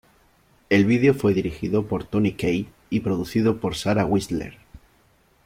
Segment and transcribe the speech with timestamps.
[0.69, 4.57] El video fue dirigido por Tony Kaye y producido por Sarah Whistler.